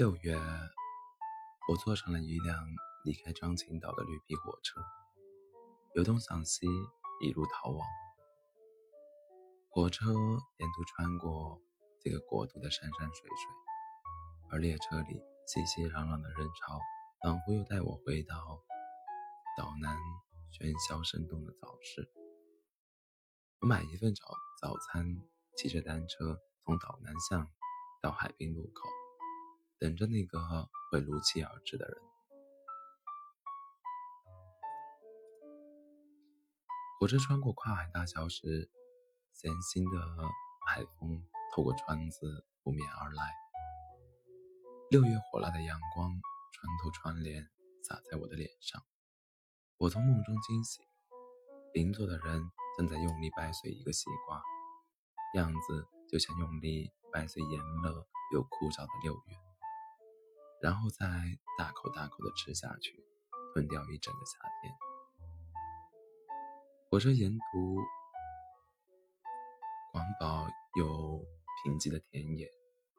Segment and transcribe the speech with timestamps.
[0.00, 0.34] 六月，
[1.68, 2.56] 我坐上了一辆
[3.04, 4.80] 离开张青岛的绿皮火车，
[5.94, 6.66] 由东向西
[7.20, 7.86] 一路逃亡。
[9.68, 11.60] 火车沿途穿过
[12.00, 13.52] 这个国度的山山水水，
[14.50, 16.80] 而列车里熙熙攘攘的人潮，
[17.22, 18.58] 仿佛又带我回到
[19.58, 19.94] 岛南
[20.58, 22.10] 喧嚣生动的早市。
[23.60, 24.24] 我买一份早
[24.62, 25.04] 早餐，
[25.58, 27.46] 骑着单车从岛南巷
[28.00, 28.88] 到海滨路口，
[29.80, 30.38] 等着那个
[30.90, 31.96] 会如期而至的人。
[37.00, 38.70] 火车穿过跨海大桥时。
[39.32, 39.98] 咸腥的
[40.66, 43.32] 海风透过窗子扑面而来，
[44.90, 46.10] 六月火辣的阳光
[46.52, 47.48] 穿透窗帘
[47.82, 48.82] 洒在我的脸上。
[49.78, 50.84] 我从梦中惊醒，
[51.72, 54.42] 邻座的人正在用力掰碎一个西瓜，
[55.36, 59.36] 样子就像用力掰碎炎热又枯燥的六月，
[60.60, 61.06] 然后再
[61.58, 63.04] 大口大口地吃下去，
[63.54, 64.74] 吞掉一整个夏天。
[66.90, 67.78] 火车沿途。
[69.92, 71.26] 广袤又
[71.64, 72.48] 贫瘠的田野，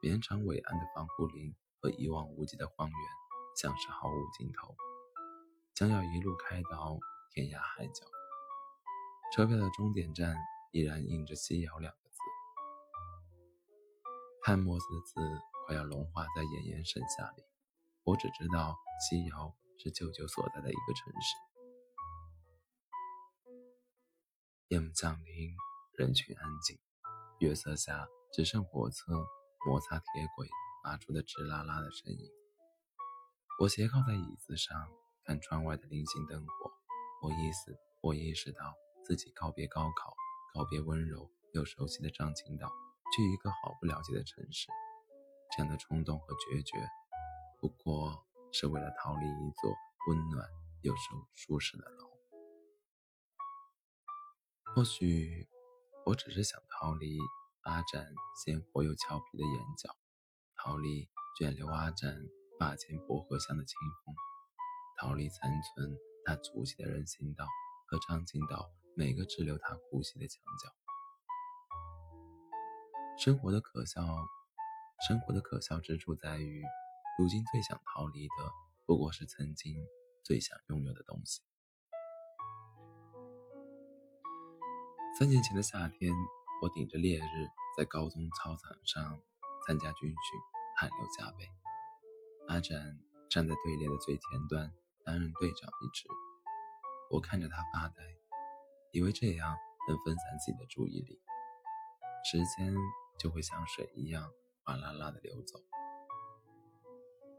[0.02, 2.98] 绵长伟岸的防护林和一望无际的荒原，
[3.56, 4.76] 像是毫无尽头，
[5.74, 6.98] 将要一路开到
[7.30, 8.04] 天涯海角。
[9.34, 10.36] 车票的终点站
[10.72, 12.18] 依然印着“西瑶”两个字，
[14.42, 15.14] 汉墨字字
[15.66, 17.42] 快要融化在炎炎盛夏里。
[18.04, 18.76] 我只知道
[19.08, 21.36] 西瑶是舅舅所在的一个城市。
[24.68, 25.56] 夜幕降临。
[25.98, 26.80] 人群安静，
[27.38, 29.12] 月色下只剩火车
[29.66, 30.48] 摩擦铁轨
[30.82, 32.30] 发出的吱啦啦的声音。
[33.60, 34.88] 我斜靠在椅子上，
[35.26, 36.72] 看窗外的零星灯火。
[37.20, 40.14] 我意识，我意识到自己告别高考，
[40.54, 42.72] 告别温柔又熟悉的张青岛，
[43.14, 44.68] 去一个好不了解的城市。
[45.54, 46.78] 这样的冲动和决绝，
[47.62, 49.72] 不过是为了逃离一座
[50.08, 50.46] 温暖
[50.82, 52.10] 又舒舒适的牢。
[54.74, 55.48] 或许。
[56.04, 57.16] 我只是想逃离
[57.60, 59.96] 阿展鲜活又俏皮的眼角，
[60.56, 61.08] 逃离
[61.38, 62.12] 卷留阿展
[62.58, 64.12] 发间薄荷香的清风，
[64.98, 67.46] 逃离残存他足迹的人行道
[67.86, 70.68] 和张青岛每个滞留他呼吸的墙角。
[73.16, 74.02] 生活的可笑，
[75.06, 76.64] 生活的可笑之处在于，
[77.18, 78.34] 如今最想逃离的
[78.86, 79.76] 不过是曾经
[80.24, 81.42] 最想拥有的东西。
[85.18, 86.12] 三年前的夏天，
[86.62, 89.20] 我顶着烈日在高中操场上
[89.66, 90.16] 参加军训，
[90.78, 91.44] 汗流浃背。
[92.48, 92.98] 阿展
[93.28, 94.72] 站在队列的最前端，
[95.04, 96.08] 担任队长一职。
[97.10, 98.02] 我看着他发呆，
[98.92, 99.54] 以为这样
[99.86, 101.20] 能分散自己的注意力，
[102.24, 102.74] 时间
[103.18, 104.32] 就会像水一样
[104.64, 105.62] 哗啦啦的流走。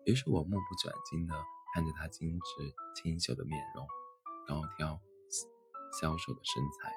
[0.06, 1.34] 于是我目不转睛地
[1.74, 3.88] 看着他精致清秀的面容，
[4.46, 5.00] 高挑
[6.00, 6.94] 消瘦的身材。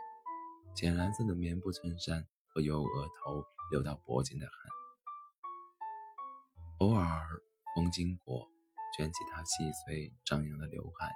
[0.75, 4.57] 浅蓝色的棉布衬衫和由额头流到脖颈的汗，
[6.81, 7.27] 偶尔
[7.75, 8.51] 风经过，
[8.97, 11.11] 卷起他细碎张扬的刘海。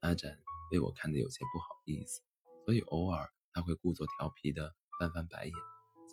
[0.00, 0.38] 阿展
[0.70, 2.20] 被我看得有些不好意思，
[2.66, 5.54] 所以偶尔他会故作调皮地翻翻白眼，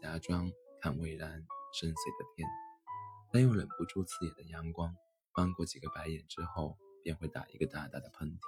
[0.02, 0.50] 假装
[0.82, 1.32] 看蔚蓝
[1.74, 2.48] 深邃的天，
[3.32, 4.96] 但又忍不住刺眼的阳光，
[5.34, 8.40] 翻过几个白眼之后，便会打一个大大的喷嚏。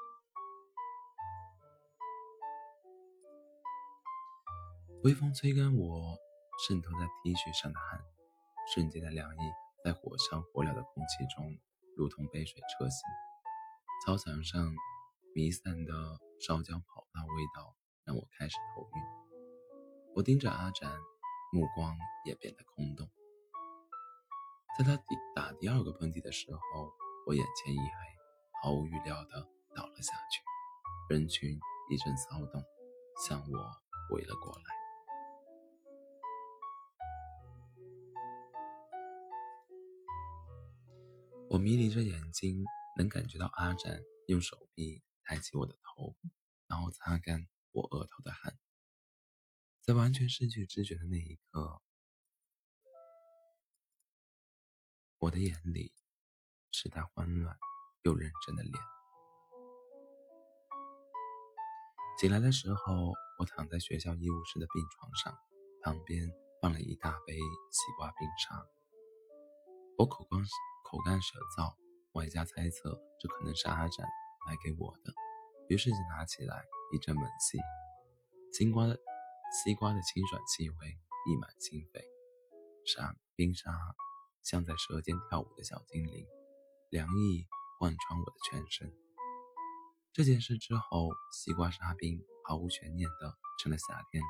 [5.03, 6.17] 微风吹干我
[6.67, 8.03] 渗透在 T 恤上的汗，
[8.73, 9.39] 瞬间的凉意
[9.83, 11.57] 在火烧火燎的空气中，
[11.95, 13.01] 如同杯水车薪。
[14.05, 14.73] 操场上
[15.33, 15.93] 弥散的
[16.39, 17.75] 烧焦跑道味道
[18.05, 19.01] 让我开始头晕。
[20.15, 20.99] 我盯着阿展，
[21.53, 23.09] 目光也变得空洞。
[24.79, 26.93] 在他第打第二个喷嚏的时候，
[27.27, 27.83] 我眼前一黑，
[28.63, 29.45] 毫无预料的
[29.75, 30.41] 倒了下去。
[31.09, 31.59] 人群
[31.89, 32.63] 一阵骚动，
[33.27, 34.63] 向我围了过来。
[41.49, 42.63] 我迷离着眼睛，
[42.97, 46.15] 能感觉到阿展用手臂抬起我的头，
[46.69, 48.57] 然后擦干我额头的汗。
[49.81, 51.81] 在完全失去知觉的那一刻，
[55.19, 55.91] 我的眼里
[56.71, 57.57] 是他欢暖
[58.03, 58.73] 又认真的脸。
[62.17, 65.37] 醒来的时候，我躺在学校医务室的病床上，
[65.83, 66.31] 旁边
[66.61, 68.65] 放了一大杯西瓜冰沙。
[69.97, 70.43] 我口光。
[70.89, 71.75] 口干舌燥，
[72.13, 74.07] 外加猜测这可能是阿展
[74.47, 75.13] 买给我的，
[75.67, 77.59] 于是就拿起来一阵猛吸。
[78.51, 78.97] 西瓜的
[79.51, 80.87] 西瓜的清爽气味
[81.27, 82.01] 溢满心扉，
[82.87, 83.69] 沙冰沙
[84.43, 86.27] 像在舌尖跳舞的小精灵，
[86.89, 87.45] 凉意
[87.79, 88.93] 贯穿我的全身。
[90.13, 94.27] 这件事之后，西瓜沙冰毫无悬念地成了夏天里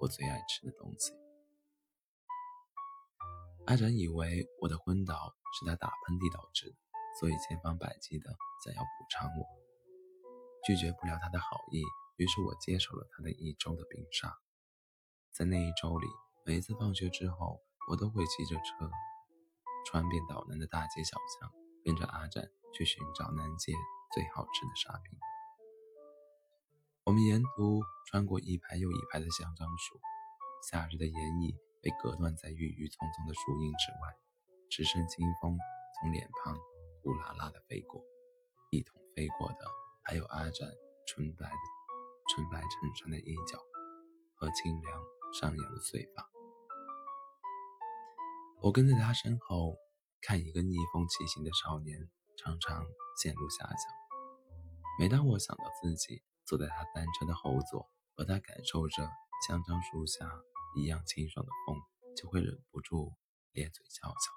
[0.00, 1.12] 我最爱吃的东西。
[3.66, 6.76] 阿展以为我的昏倒是他打喷嚏导致的，
[7.20, 9.46] 所以千方百计地想要补偿我。
[10.66, 11.82] 拒绝不了他的好意，
[12.16, 14.36] 于是我接受了他的一周的冰沙。
[15.32, 16.06] 在那一周里，
[16.44, 18.90] 每一次放学之后，我都会骑着车，
[19.84, 21.52] 穿遍岛南的大街小巷，
[21.84, 23.72] 跟着阿展去寻找南街
[24.12, 25.18] 最好吃的沙冰。
[27.04, 30.00] 我们沿途穿过一排又一排的香樟树，
[30.70, 34.14] 夏日的炎意被隔断在郁郁葱葱的树荫之外，
[34.70, 35.58] 只剩清风
[36.00, 36.56] 从脸庞
[37.02, 38.00] 呼啦啦的飞过，
[38.70, 39.58] 一同飞过的
[40.04, 40.68] 还有阿展
[41.06, 41.56] 纯白的
[42.28, 43.58] 纯白衬衫的衣角
[44.36, 45.02] 和清凉
[45.34, 46.31] 上扬的碎发。
[48.62, 49.76] 我跟在他身后，
[50.20, 51.98] 看一个逆风骑行的少年
[52.36, 52.86] 常常
[53.20, 53.92] 陷入遐想。
[55.00, 59.02] 每当我想到自己，坐在他单车的后座，和他感受着
[59.48, 60.30] 香樟树下
[60.76, 61.76] 一样清爽的风，
[62.16, 63.12] 就会忍不住
[63.50, 64.30] 咧嘴笑笑。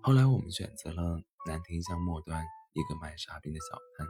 [0.00, 4.06] 后来我们选择了南亭巷末端一个卖沙冰的小摊，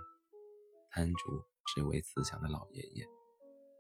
[0.91, 3.09] 摊主是一位慈祥的老爷爷。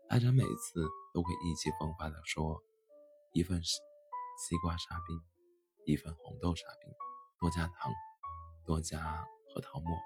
[0.08, 2.58] 阿展每次都会意气风发地说
[3.34, 3.62] ：“一份
[4.42, 5.20] 西瓜沙冰，
[5.84, 6.90] 一份红豆沙冰，
[7.38, 7.92] 多加糖，
[8.64, 9.22] 多加
[9.52, 9.98] 核桃沫。”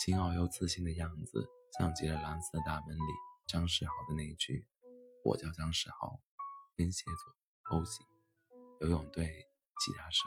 [0.00, 1.46] 轻傲又自信的样子，
[1.78, 3.12] 像极了《蓝色大门》里
[3.46, 4.66] 张世豪的那句
[5.22, 6.18] ：“我叫张世豪，
[6.76, 8.06] 天蝎座，O 型，
[8.80, 10.26] 游泳队吉他手。”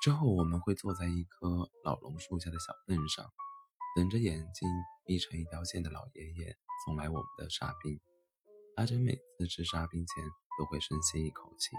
[0.00, 3.28] 之后我们会坐在一棵老榕树下的小凳上，
[3.96, 4.68] 等着眼睛
[5.04, 8.00] 眯成一条线的老爷爷送来我们的沙冰。
[8.76, 10.22] 阿珍每次吃沙冰前
[10.58, 11.70] 都会深吸一口气，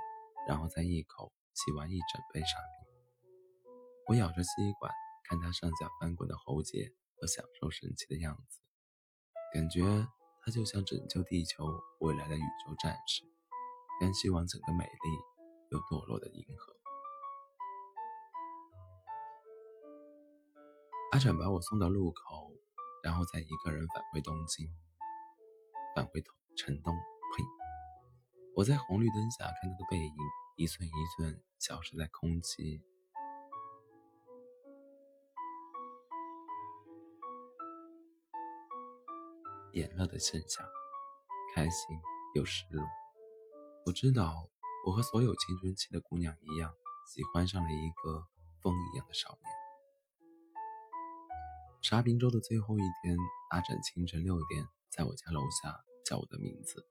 [0.48, 3.72] 然后再一口吸完一整杯沙冰。
[4.08, 4.50] 我咬着吸
[4.80, 4.92] 管，
[5.30, 8.60] 看他上下翻滚的喉结和享受神奇的样子，
[9.54, 9.84] 感觉
[10.42, 11.68] 他就像拯救地球
[12.00, 13.22] 未来的宇宙战士，
[14.02, 14.90] 甘希望整个美丽
[15.70, 16.76] 又堕落的银河。
[21.12, 22.52] 阿展把我送到路口，
[23.04, 24.68] 然后再一个人返回东京，
[25.96, 26.94] 返回头城东。
[26.94, 27.44] 呸！
[28.56, 30.16] 我在红绿灯下看他的背影，
[30.56, 32.82] 一寸一寸消失在空气。
[39.74, 40.68] 炎热的盛夏，
[41.54, 41.96] 开心
[42.34, 42.84] 又失落。
[43.86, 44.50] 我知道，
[44.88, 46.74] 我和所有青春期的姑娘一样，
[47.06, 48.26] 喜欢上了一个
[48.64, 49.44] 风一样的少年。
[51.84, 53.16] 沙冰周的最后一天，
[53.52, 56.88] 阿展清晨六点在我家楼下叫我的名字。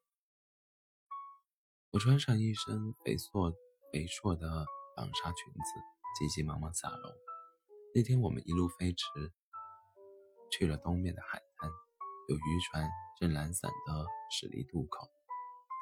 [1.93, 3.51] 我穿上一身肥硕
[3.91, 5.73] 肥硕的纺纱裙子，
[6.19, 7.15] 急急忙忙下楼。
[7.95, 9.07] 那天我们一路飞驰，
[10.51, 11.71] 去了东面的海滩。
[12.29, 15.09] 有渔船正懒散地驶离渡口，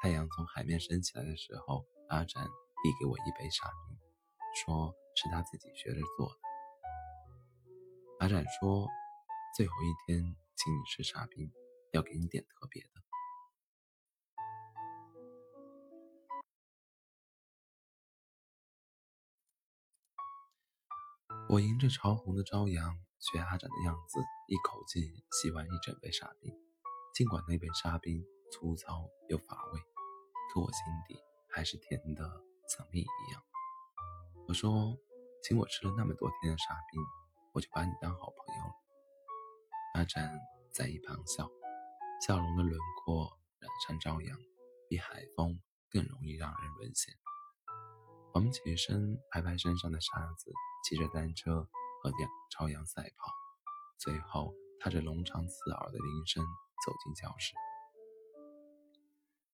[0.01, 3.97] 太阳从海面升起来的时候，阿展递给我一杯沙冰，
[4.63, 6.39] 说是他自己学着做的。
[8.19, 8.87] 阿展说，
[9.57, 10.23] 最后一天
[10.55, 11.51] 请你吃沙冰，
[11.91, 13.01] 要给你点特别的。
[21.47, 22.97] 我迎着潮红的朝阳。
[23.19, 26.53] 学阿展的样子，一口气吸完一整杯沙冰。
[27.13, 29.79] 尽管那杯沙冰粗糙又乏味，
[30.53, 31.17] 可我心底
[31.49, 32.23] 还是甜的
[32.67, 33.41] 像蜜一样。
[34.47, 34.95] 我说
[35.41, 37.01] ：“请我吃了那么多天的沙冰，
[37.53, 38.73] 我就把你当好朋友了。”
[39.95, 40.39] 阿展
[40.71, 41.49] 在一旁笑，
[42.27, 44.37] 笑容的轮廓染上朝阳，
[44.87, 45.59] 比海风
[45.89, 47.15] 更容易让人沦陷。
[48.35, 50.51] 我们起身拍拍身上的沙子，
[50.83, 51.67] 骑着单车。
[52.03, 53.33] 和阳朝阳赛跑，
[53.97, 56.45] 最后踏着龙长刺耳的铃声
[56.85, 57.55] 走进教室。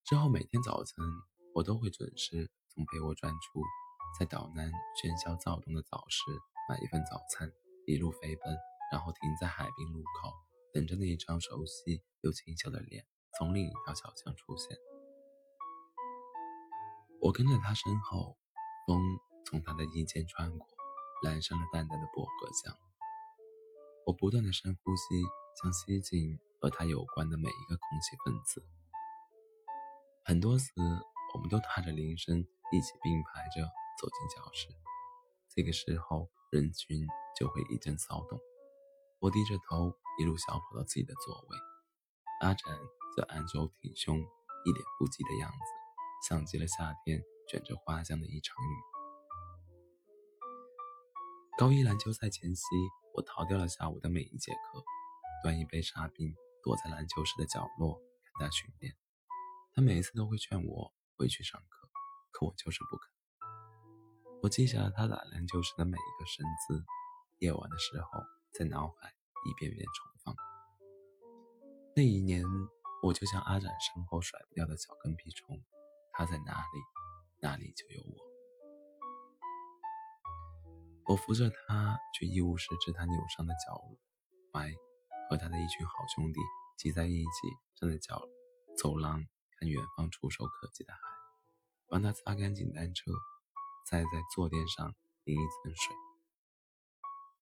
[0.04, 1.06] 之后每天早晨，
[1.54, 3.62] 我都会准时从被窝钻出，
[4.20, 4.70] 在岛南
[5.02, 6.24] 喧嚣躁动的早市
[6.68, 7.50] 买一份早餐，
[7.86, 8.58] 一路飞奔，
[8.92, 10.34] 然后停在海滨路口，
[10.74, 13.06] 等着那一张熟悉又清秀的脸
[13.38, 14.76] 从另一条小巷出现。
[17.22, 18.38] 我跟在他身后，
[18.86, 19.00] 风
[19.46, 20.68] 从他的衣间穿过。
[21.24, 22.76] 染上了淡淡的薄荷香，
[24.08, 25.22] 我不断的深呼吸，
[25.62, 28.66] 想吸进和他有关的每一个空气分子。
[30.26, 30.72] 很多次，
[31.36, 32.40] 我们都踏着铃声
[32.72, 33.62] 一起并排着
[34.02, 34.68] 走进教室，
[35.54, 37.06] 这个时候人群
[37.38, 38.40] 就会一阵骚动。
[39.20, 41.58] 我低着头，一路小跑到自己的座位，
[42.42, 42.80] 阿展
[43.16, 48.74] 则昂首挺胸，一脸不羁的样子，像极了夏天卷着花香的一场雨。
[51.58, 52.64] 高一篮球赛前夕，
[53.14, 54.84] 我逃掉了下午的每一节课，
[55.44, 56.34] 端一杯沙冰，
[56.64, 58.96] 躲在篮球室的角落看他训练。
[59.74, 61.90] 他每一次都会劝我回去上课，
[62.32, 63.12] 可我就是不肯。
[64.42, 66.84] 我记下了他打篮球时的每一个身姿，
[67.40, 68.08] 夜晚的时候
[68.54, 69.14] 在脑海
[69.46, 70.36] 一遍遍重放。
[71.96, 72.44] 那一年，
[73.04, 75.62] 我就像阿展身后甩不掉的小跟屁虫，
[76.14, 76.80] 他在哪里，
[77.42, 78.16] 那里就有我。
[81.08, 83.82] 我扶着他去医务室治他扭伤的脚
[84.54, 84.74] 踝，
[85.30, 86.40] 和他的一群好兄弟
[86.78, 87.30] 挤在一起
[87.76, 88.22] 站在角
[88.78, 89.26] 走廊
[89.60, 91.00] 看远方触手可及的海，
[91.90, 93.12] 帮他擦干净单车。
[93.90, 94.94] 再在坐垫上
[95.24, 95.96] 淋一层水，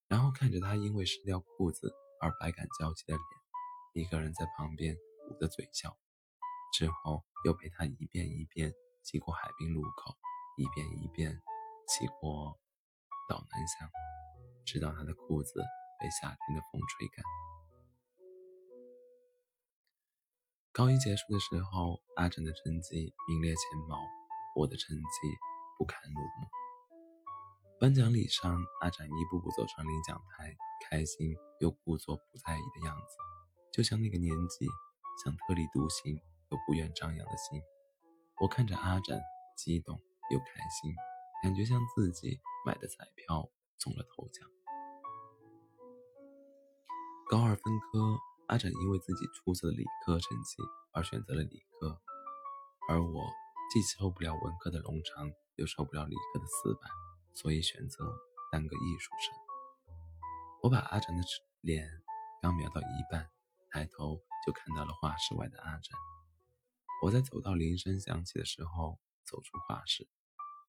[0.08, 4.96] 然后看着他因为湿掉裤子而百感交集的脸，一个人在旁边
[5.30, 5.96] 捂着嘴笑。
[6.74, 8.74] 之后又陪他一遍一遍
[9.10, 10.16] 骑过海滨路口，
[10.56, 11.42] 一遍一遍
[11.88, 12.60] 骑过
[13.28, 13.90] 岛南乡，
[14.64, 15.60] 直到他的裤子
[16.00, 17.26] 被夏天的风吹干。
[20.72, 23.98] 高一结束的时候，阿展的成绩名列前茅，
[24.56, 25.04] 我的成绩。
[25.80, 26.48] 不堪入目。
[27.80, 33.16] 颁奖礼上，阿展一步步走上领奖台，开心又故作不在意的样子，
[33.72, 34.68] 就像那个年纪
[35.24, 36.14] 想特立独行
[36.50, 37.62] 又不愿张扬的心。
[38.42, 39.20] 我看着阿展，
[39.56, 40.00] 激动
[40.32, 40.94] 又开心，
[41.44, 44.48] 感觉像自己买的彩票中了头奖。
[47.30, 48.18] 高二分科，
[48.48, 52.02] 阿展因为自己出色的理科成绩而选择了理科，
[52.90, 53.30] 而我
[53.72, 55.32] 既受不了文科的冗长。
[55.60, 56.90] 又受不了理科的死板，
[57.34, 58.18] 所以选择
[58.50, 59.36] 当个艺术生。
[60.64, 61.22] 我把阿展的
[61.60, 61.86] 脸
[62.42, 63.28] 刚瞄到一半，
[63.70, 66.00] 抬头就看到了画室外的阿展。
[67.02, 70.10] 我在走到铃声响起的时候走出画室，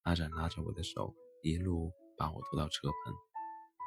[0.03, 3.13] 阿展拉着我的手，一路把我拖到车棚，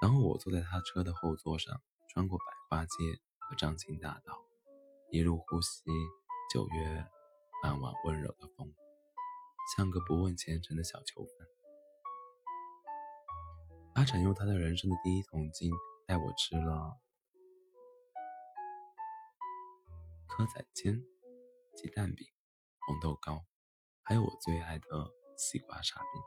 [0.03, 2.93] 然后我坐在他车的后座上，穿过百花街
[3.39, 4.45] 和张清大道，
[5.11, 5.83] 一路呼吸
[6.53, 7.07] 九月
[7.63, 8.75] 傍晚温柔的风。
[9.75, 11.49] 像个不问前程的小囚犯。
[13.95, 15.71] 阿展用他的人生的第一桶金
[16.07, 16.99] 带我吃了
[20.29, 21.03] 蚵仔煎、
[21.75, 22.29] 鸡蛋饼、
[22.87, 23.45] 红豆糕，
[24.03, 24.87] 还有我最爱的
[25.37, 26.23] 西瓜沙冰。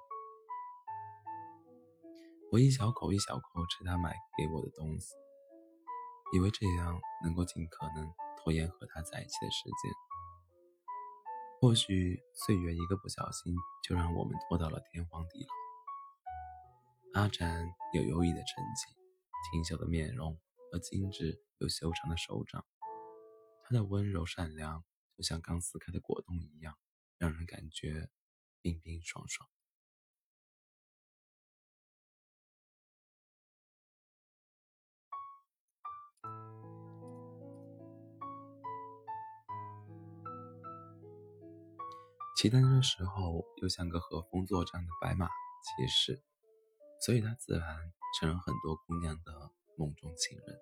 [2.51, 5.15] 我一小口一小口吃他买给我的东西，
[6.33, 9.91] 以为这样能够尽可能拖延和他在一起的时间。
[11.59, 15.45] 或许岁月一个不小心，就让我们拖到了天荒地
[17.13, 17.21] 老。
[17.21, 18.85] 阿展有优异的成绩，
[19.51, 20.37] 清秀的面容
[20.71, 22.65] 和精致又修长的手掌，
[23.63, 24.83] 他的温柔善良
[25.17, 26.77] 就像刚撕开的果冻一样，
[27.17, 28.11] 让人感觉
[28.61, 29.49] 冰冰爽爽。
[42.35, 46.21] 骑单车的时候，又像个和风作战的白马骑士，
[47.01, 50.59] 所以他自然成了很多姑娘的梦中情人。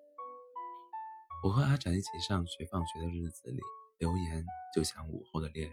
[1.44, 3.60] 我和阿展一起上学放学的日子里，
[3.98, 5.72] 留言就像午后的烈日，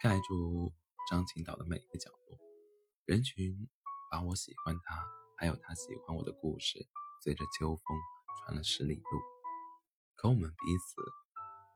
[0.00, 0.72] 盖住
[1.10, 2.38] 张琴岛的每一个角落。
[3.04, 3.68] 人群
[4.10, 5.04] 把我喜欢他，
[5.36, 6.86] 还有他喜欢我的故事，
[7.20, 7.84] 随着秋风
[8.38, 9.20] 传了十里路。
[10.14, 11.02] 可我们彼此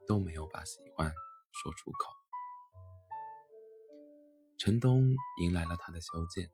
[0.07, 1.13] 都没有把喜欢
[1.53, 2.15] 说出口。
[4.57, 6.49] 城东迎来了他的修建，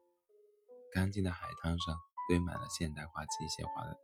[0.90, 3.98] 干净的海滩上堆满了现代化机械化的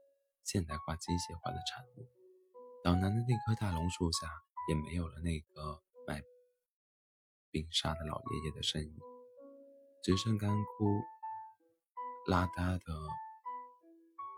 [0.44, 2.06] 现代化机械化的产物。
[2.84, 4.28] 岛南的那棵大榕树下
[4.68, 6.22] 也没有了那个卖
[7.50, 9.00] 冰沙的老爷爷的身影，
[10.02, 11.00] 只剩干枯
[12.26, 12.94] 拉达的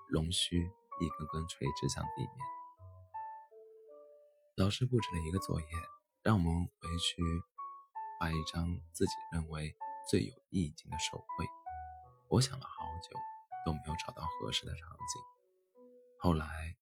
[0.08, 0.58] 龙须
[1.00, 2.30] 一根根垂直向地面。
[4.56, 5.66] 老师布置了一个作业，
[6.22, 7.22] 让我们回去。
[8.20, 9.74] 画一张自己认为
[10.08, 11.44] 最有意境的手绘，
[12.28, 13.18] 我想了好久
[13.66, 15.20] 都没有找到合适的场景。
[16.20, 16.76] 后来，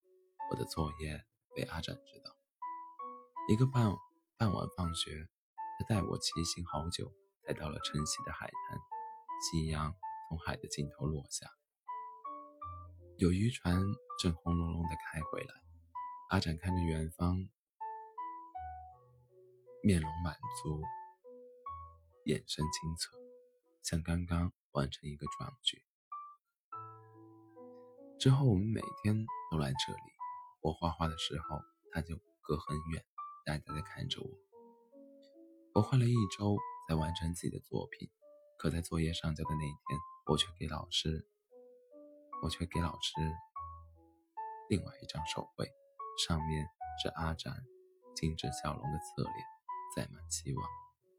[0.50, 1.25] 我的作业
[1.56, 2.37] 被阿展知道。
[3.50, 3.99] 一个傍
[4.38, 5.11] 傍晚放学，
[5.76, 7.12] 他带我骑行好久，
[7.45, 8.78] 才到了晨曦的海滩。
[9.42, 9.92] 夕阳
[10.28, 11.49] 从海的尽头落下，
[13.16, 13.83] 有渔船
[14.23, 15.52] 正轰隆隆地开回来。
[16.28, 17.49] 阿展看着远方，
[19.83, 20.80] 面容满足。
[22.26, 23.19] 眼神清澈，
[23.83, 25.83] 像刚刚完成一个壮举。
[28.21, 30.00] 之后我们每天都来这里，
[30.61, 31.59] 我画画的时候，
[31.90, 33.04] 他就隔很远，
[33.44, 34.30] 呆呆地看着我。
[35.75, 36.56] 我花了一周
[36.88, 38.11] 才完成自己的作品，
[38.59, 41.26] 可在作业上交的那一天，我却给老师，
[42.42, 43.12] 我却给老师
[44.68, 45.68] 另外一张手绘，
[46.26, 46.66] 上面
[47.02, 47.64] 是阿展
[48.14, 49.35] 精致笑容的侧脸，
[49.94, 50.68] 载满希望，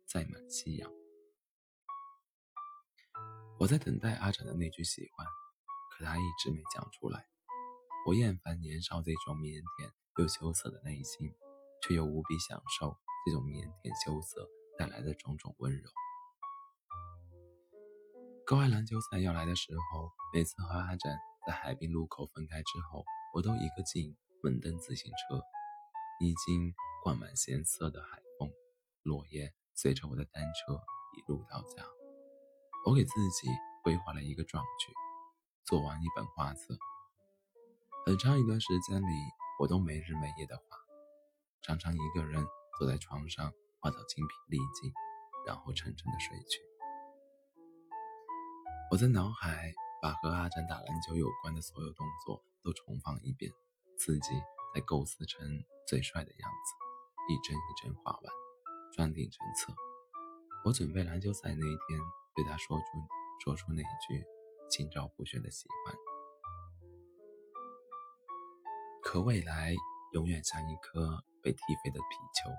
[0.06, 0.92] 载满夕阳。
[3.58, 5.26] 我在等待阿展的那句喜欢，
[5.92, 7.26] 可他一直没讲出来。
[8.08, 11.32] 我厌烦年少这种腼腆又羞涩的内心，
[11.82, 12.96] 却又无比享受
[13.26, 14.48] 这种腼腆羞涩
[14.78, 15.90] 带来的种种温柔。
[18.46, 25.42] 高二篮球赛要来的时候，每次和阿展在海滨路口分开之后，我都一个劲猛蹬自行车，
[26.20, 26.74] 已经
[27.04, 28.52] 灌满咸涩的海风，
[29.04, 30.74] 落叶随着我的单车
[31.18, 31.84] 一路到家。
[32.86, 33.48] 我给自己
[33.84, 34.92] 规划了一个壮举，
[35.66, 36.78] 做完一本画册。
[38.06, 39.14] 很长一段时间里，
[39.60, 40.78] 我都没日没夜的画，
[41.62, 42.44] 常常一个人
[42.78, 44.92] 坐在床上画到精疲力尽，
[45.46, 46.60] 然后沉沉的睡去。
[48.92, 53.52] 我在脑海把和阿展打篮球有关的所有动作都重放一遍，
[53.98, 54.30] 自己
[54.74, 55.48] 再构思成
[55.88, 58.24] 最帅的样子，一帧一帧画完，
[58.94, 59.74] 装订成册。
[60.66, 62.00] 我准备篮球赛那一天。
[62.34, 62.86] 对他说出
[63.44, 64.24] 说出那一句
[64.70, 65.94] 心照不宣的喜欢，
[69.04, 69.76] 可未来
[70.14, 72.50] 永远像一颗被踢飞的皮球，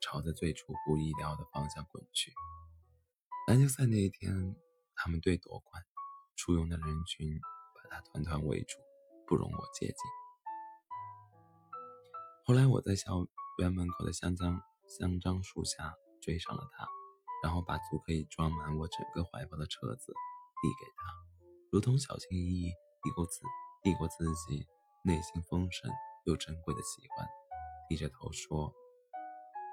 [0.00, 2.32] 朝着最出乎意料的方向滚去。
[3.46, 4.56] 篮球赛那一天，
[4.94, 5.82] 他们队夺冠，
[6.36, 7.40] 簇拥的人群
[7.74, 8.78] 把他团团围住，
[9.26, 9.96] 不容我接近。
[12.46, 13.26] 后来我在校
[13.58, 16.88] 园门口的香樟香樟树下追上了他。
[17.42, 20.12] 然后把足可以装满我整个怀抱的车子
[20.60, 21.10] 递给他，
[21.72, 22.70] 如同小心翼翼
[23.02, 23.40] 递过自
[23.82, 24.68] 递过自己
[25.06, 25.90] 内心丰盛
[26.26, 27.26] 又珍贵的喜欢，
[27.90, 28.72] 低着头说：“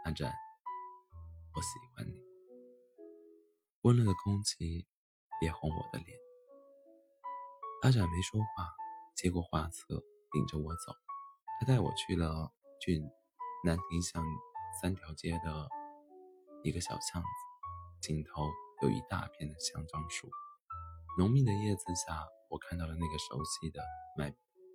[0.04, 0.34] 阿展，
[1.54, 2.20] 我喜欢你。”
[3.86, 4.88] 温热的空气
[5.40, 6.18] 也红我的脸。
[7.84, 8.74] 阿展没说话，
[9.16, 10.04] 接过画册，
[10.34, 10.94] 领着我走。
[11.60, 12.52] 他带我去了
[12.82, 13.00] 距
[13.64, 14.26] 南亭巷
[14.82, 15.70] 三条街的
[16.64, 17.28] 一个小巷子。
[18.02, 18.50] 尽头
[18.82, 20.28] 有一大片的香樟树，
[21.20, 23.80] 浓密的叶子下，我看到了那个熟悉的
[24.18, 24.34] 卖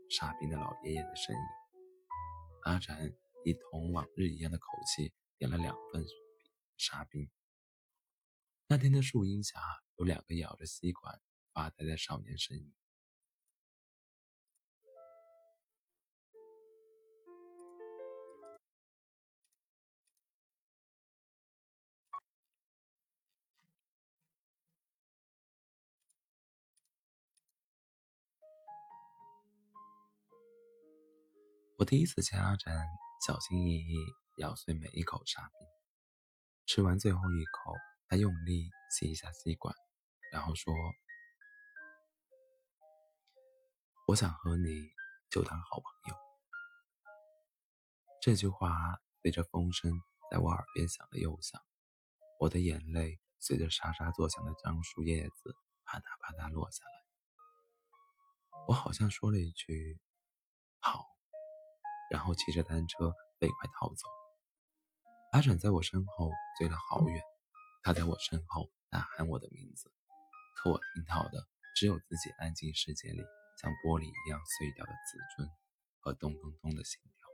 [0.09, 1.43] 沙冰的老爷爷的身影。
[2.63, 3.13] 阿展
[3.45, 6.05] 以同往日一样的口气点了两份
[6.77, 7.31] 沙冰。
[8.69, 9.61] 那天的树荫下，
[9.97, 11.21] 有两个咬着吸管
[11.53, 12.73] 发呆的少年身影。
[31.79, 32.87] 我第一次见阿展
[33.25, 33.95] 小心翼翼
[34.39, 35.69] 咬碎每一口沙冰，
[36.67, 37.73] 吃完最后一口，
[38.09, 39.73] 他用力吸一下吸管，
[40.33, 40.75] 然后说
[44.09, 44.91] ：“我想和你
[45.31, 46.17] 就当好朋友。”
[48.21, 49.93] 这句话随着风声
[50.29, 51.63] 在我耳边响了又响，
[52.41, 55.55] 我的眼泪随着沙沙作响的樟树叶子
[55.85, 56.91] 啪嗒啪嗒落下来。
[58.67, 60.01] 我好像说了一句
[60.83, 61.07] ：“好。”
[62.13, 64.07] 然后骑着单车飞快逃走。
[65.33, 67.23] 阿展在我身后追了好远，
[67.83, 69.91] 他在我身后大喊我的名字，
[70.57, 73.23] 可我听到的只有自己安静世界里
[73.63, 75.49] 像玻璃一样碎掉的自尊
[76.01, 77.27] 和咚咚咚的心跳。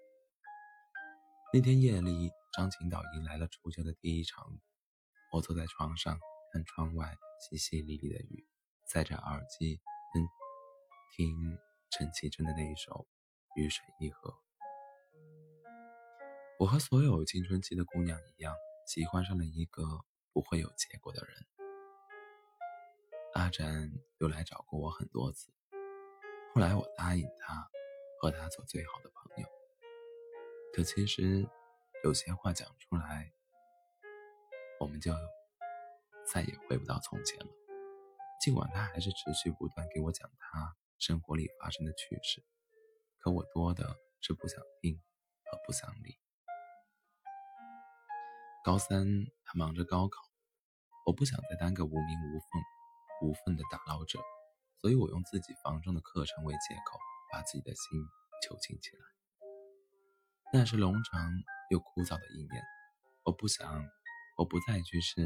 [1.53, 4.61] 那天夜里，张琴岛迎来了初秋的第一场雨。
[5.33, 6.21] 我坐在床上
[6.53, 7.17] 看窗外
[7.51, 8.47] 淅淅沥沥的雨，
[8.87, 9.81] 塞着耳机
[11.17, 11.59] 听
[11.91, 12.93] 陈绮贞的那一首
[13.61, 14.31] 《雨水一河》。
[16.59, 18.53] 我和所有青春期的姑娘一样，
[18.85, 19.85] 喜欢上了一个
[20.33, 21.47] 不会有结果的人。
[23.35, 25.53] 阿展又来找过我很多次，
[26.53, 27.71] 后来我答应他，
[28.21, 29.49] 和他做最好的朋友。
[30.75, 31.49] 可其实，
[32.03, 33.33] 有些话讲出来，
[34.81, 35.14] 我们就
[36.27, 37.47] 再也回不到从前了。
[38.40, 42.42] 尽管他还是持续不断给我讲他生活里发生的趣事，
[43.18, 45.01] 可我多的是不想听
[45.44, 46.18] 和不想理。
[48.69, 50.21] 高三，他忙着高考，
[51.07, 52.63] 我不想再当个无名无份、
[53.23, 54.19] 无份的打捞者，
[54.83, 56.99] 所以我用自己房中的课程为借口，
[57.33, 57.99] 把自己的心
[58.43, 59.03] 囚禁起来。
[60.53, 61.33] 那是冗长
[61.71, 62.63] 又枯燥的一年，
[63.25, 63.89] 我不想，
[64.37, 65.25] 我不再去吃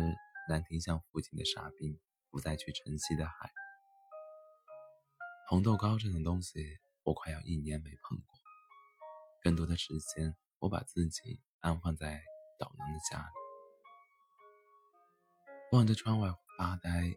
[0.49, 1.99] 南亭巷附近的沙冰，
[2.31, 3.51] 不再去晨曦的海，
[5.49, 8.39] 红豆糕这种东西，我快要一年没碰过。
[9.43, 12.23] 更多的时间，我把自己安放在。
[12.59, 13.25] 老狼的家里，
[15.73, 17.15] 望着窗外发呆，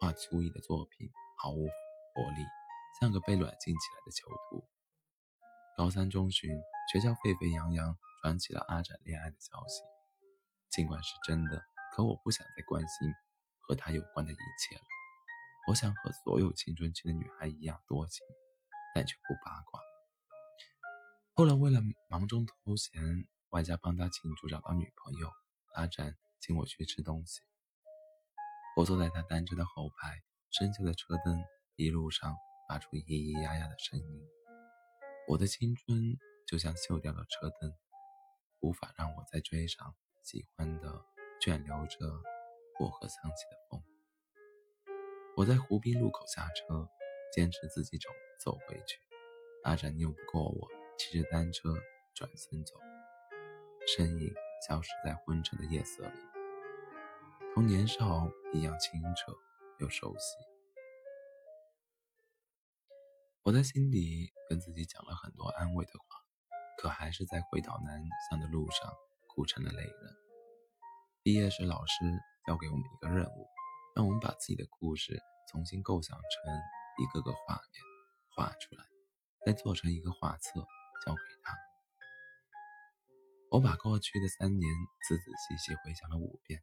[0.00, 1.66] 画粗意的作品毫无
[2.14, 2.44] 活力，
[3.00, 4.64] 像个被软禁起来的囚徒。
[5.76, 6.50] 高三中旬，
[6.92, 9.82] 学校沸沸扬扬传起了阿展恋爱的消息。
[10.70, 13.12] 尽管是真的，可我不想再关心
[13.60, 14.82] 和他有关的一切了。
[15.68, 18.26] 我想和所有青春期的女孩一样多情，
[18.94, 19.80] 但却不八卦。
[21.36, 23.02] 后来为了忙中偷闲，
[23.54, 25.30] 外加帮他庆祝找到女朋友，
[25.74, 27.40] 阿展请我去吃东西。
[28.76, 31.40] 我坐在他单车的后排，生锈的车灯
[31.76, 32.34] 一路上
[32.68, 34.26] 发出咿咿呀呀的声音。
[35.28, 37.72] 我的青春就像锈掉了车灯，
[38.58, 41.04] 无法让我再追上喜欢的
[41.40, 41.98] 眷留着
[42.76, 43.80] 薄荷香气的风。
[45.36, 46.88] 我在湖滨路口下车，
[47.32, 48.98] 坚持自己走走回去。
[49.62, 51.72] 阿展拗不过我，骑着单车
[52.16, 52.74] 转身走，
[53.86, 54.34] 身影
[54.66, 56.18] 消失在昏沉的夜色里，
[57.54, 59.32] 同年少一样清澈
[59.78, 60.36] 又熟悉。
[63.42, 66.16] 我在心底跟自己讲了很多安慰的话，
[66.78, 68.90] 可还是在回到南向的路上
[69.28, 70.16] 哭成了泪人。
[71.22, 72.04] 毕业时，老师
[72.46, 73.46] 交给我们一个任务。
[73.94, 76.52] 让我们把自己的故事重新构想成
[76.98, 77.84] 一个个画面，
[78.34, 78.84] 画出来，
[79.46, 80.66] 再做成一个画册
[81.06, 81.73] 交给他。
[83.54, 84.68] 我把过去的三年
[85.08, 86.60] 仔仔细细回想了五遍，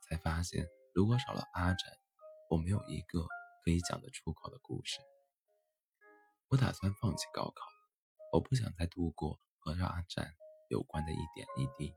[0.00, 0.64] 才发现，
[0.94, 1.92] 如果少了阿展，
[2.48, 3.26] 我没有一个
[3.64, 5.00] 可以讲得出口的故事。
[6.46, 7.66] 我打算放弃高考，
[8.32, 10.32] 我不想再度过和阿展
[10.68, 11.92] 有关的一点一滴。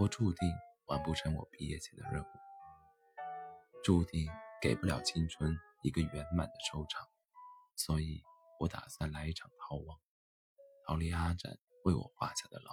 [0.00, 0.52] 我注定
[0.86, 2.26] 完不成我毕业前的任务。
[3.84, 4.26] 注定
[4.60, 7.06] 给不了青春一个圆满的收场，
[7.76, 8.24] 所以
[8.58, 10.00] 我打算来一场逃亡，
[10.84, 12.72] 逃离阿展为我画下的牢，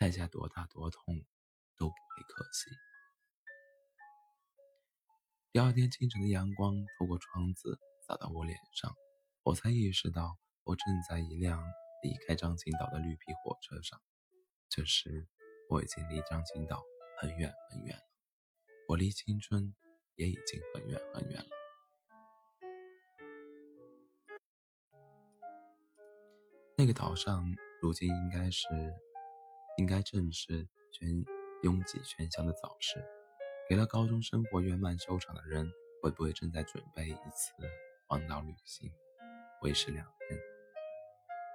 [0.00, 1.14] 代价多大多痛
[1.76, 2.70] 都不会可惜。
[5.52, 8.96] 第二天清晨的阳光透过窗子洒到我脸上，
[9.42, 11.62] 我才意识到我正在一辆
[12.02, 14.00] 离开张青岛的绿皮火车上。
[14.70, 15.28] 这时
[15.68, 16.82] 我已经离张青岛
[17.18, 18.02] 很远很远了。
[18.88, 19.74] 我离青春
[20.14, 21.48] 也已经很远很远了。
[26.78, 28.66] 那个岛上，如今应该是，
[29.80, 31.08] 应该正是全
[31.62, 33.02] 拥挤喧嚣的早市。
[33.66, 37.54] 给了高中生活圆满收场的人，会不会正在准备一次
[38.06, 38.92] 环岛旅行？
[39.62, 40.38] 为时两天，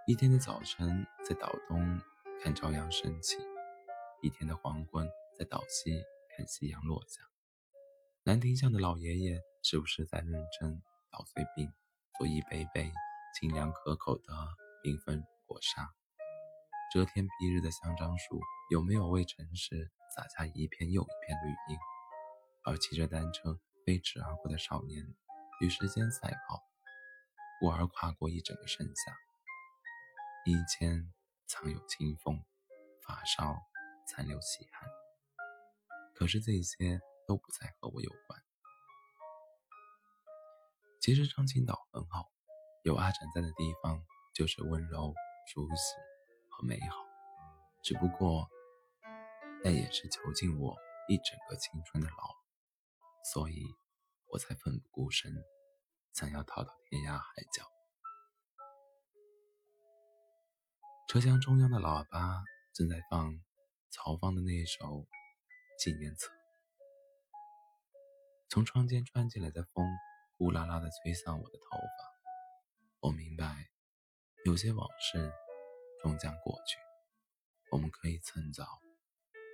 [0.08, 2.02] 一天的早晨在岛东
[2.42, 3.38] 看朝阳升起，
[4.24, 5.08] 一天的黄昏
[5.38, 6.02] 在岛西。
[6.36, 7.22] 看夕阳落下，
[8.24, 11.72] 兰亭巷的老爷爷是不是在认真捣碎冰，
[12.18, 12.92] 做一杯杯
[13.40, 14.34] 清凉可口的
[14.84, 15.94] 缤纷果沙？
[16.92, 21.78] 遮天蔽日的香樟树有没有为城市洒下一片又一片绿荫？
[22.64, 25.06] 而骑着单车飞驰而过的少年，
[25.62, 26.64] 与时间赛跑，
[27.60, 29.16] 忽而跨过一整个盛夏。
[30.46, 31.12] 衣间
[31.48, 32.44] 藏有清风，
[33.06, 33.56] 发梢
[34.08, 34.90] 残留细汗。
[36.14, 38.42] 可是这些都不再和我有关。
[41.02, 42.32] 其实张青岛很好，
[42.84, 44.02] 有阿展在的地方
[44.34, 45.14] 就是温柔、
[45.54, 46.15] 熟悉
[46.58, 47.06] 和美好。
[47.84, 48.50] 只不过，
[49.64, 50.76] 那也是囚禁我
[51.08, 52.16] 一整个青春的牢，
[53.34, 53.64] 所以
[54.32, 55.32] 我才奋不顾身，
[56.14, 57.64] 想要逃到天涯海角。
[61.08, 63.40] 车厢中央的喇叭正在放
[63.92, 65.06] 曹芳的那一首。
[65.78, 66.32] 纪念册。
[68.48, 69.86] 从窗间穿进来的风，
[70.38, 73.02] 呼啦啦地吹散我的头发。
[73.02, 73.68] 我明白，
[74.46, 75.34] 有些往事
[76.06, 76.78] 终将过去，
[77.72, 78.64] 我们可以趁早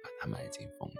[0.04, 1.00] 把它埋进风里。